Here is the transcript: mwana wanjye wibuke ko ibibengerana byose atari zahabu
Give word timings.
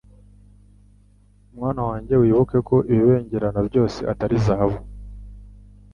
mwana 1.55 1.81
wanjye 1.89 2.13
wibuke 2.21 2.57
ko 2.67 2.75
ibibengerana 2.91 3.59
byose 3.69 3.99
atari 4.11 4.35
zahabu 4.45 4.77